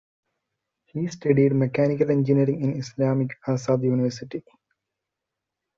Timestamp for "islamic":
2.79-3.39